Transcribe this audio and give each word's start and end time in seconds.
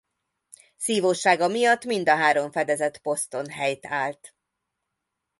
Szívóssága 0.77 1.47
miatt 1.47 1.85
mind 1.85 2.09
a 2.09 2.15
három 2.15 2.51
fedezet 2.51 2.97
poszton 2.97 3.49
helyt 3.49 3.85
állt. 3.85 4.35